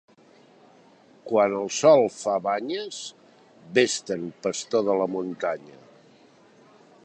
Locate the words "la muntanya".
5.03-5.79